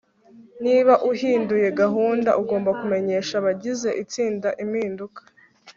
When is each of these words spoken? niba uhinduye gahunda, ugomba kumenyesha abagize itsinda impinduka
niba 0.63 0.93
uhinduye 1.11 1.67
gahunda, 1.81 2.29
ugomba 2.41 2.69
kumenyesha 2.79 3.33
abagize 3.41 3.89
itsinda 4.03 4.49
impinduka 4.63 5.21